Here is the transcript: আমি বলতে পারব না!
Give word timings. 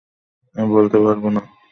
আমি 0.55 0.69
বলতে 0.75 0.97
পারব 1.03 1.23
না! 1.35 1.41